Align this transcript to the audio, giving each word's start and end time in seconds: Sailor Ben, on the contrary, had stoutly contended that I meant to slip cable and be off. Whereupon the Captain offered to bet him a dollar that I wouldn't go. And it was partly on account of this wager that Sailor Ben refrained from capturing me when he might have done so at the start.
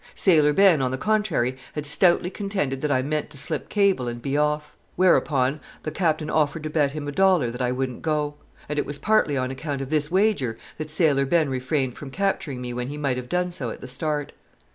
Sailor 0.15 0.51
Ben, 0.51 0.81
on 0.81 0.89
the 0.89 0.97
contrary, 0.97 1.57
had 1.73 1.85
stoutly 1.85 2.31
contended 2.31 2.81
that 2.81 2.89
I 2.89 3.03
meant 3.03 3.29
to 3.29 3.37
slip 3.37 3.69
cable 3.69 4.07
and 4.07 4.19
be 4.19 4.35
off. 4.35 4.75
Whereupon 4.95 5.59
the 5.83 5.91
Captain 5.91 6.27
offered 6.27 6.63
to 6.63 6.71
bet 6.71 6.93
him 6.93 7.07
a 7.07 7.11
dollar 7.11 7.51
that 7.51 7.61
I 7.61 7.71
wouldn't 7.71 8.01
go. 8.01 8.33
And 8.67 8.79
it 8.79 8.85
was 8.87 8.97
partly 8.97 9.37
on 9.37 9.51
account 9.51 9.79
of 9.79 9.91
this 9.91 10.09
wager 10.09 10.57
that 10.79 10.89
Sailor 10.89 11.27
Ben 11.27 11.49
refrained 11.51 11.97
from 11.99 12.09
capturing 12.09 12.61
me 12.61 12.73
when 12.73 12.87
he 12.87 12.97
might 12.97 13.17
have 13.17 13.29
done 13.29 13.51
so 13.51 13.69
at 13.69 13.79
the 13.79 13.87
start. 13.87 14.31